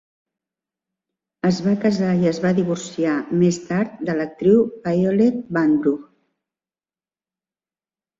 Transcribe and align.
Es 1.49 1.57
va 1.65 1.73
casar 1.83 2.07
i 2.21 2.29
es 2.31 2.39
va 2.45 2.53
divorciar 2.59 3.11
més 3.41 3.59
tard 3.65 3.99
de 4.07 4.13
l"actriu 4.15 4.63
Violet 4.87 5.37
Vanbrugh. 5.59 6.09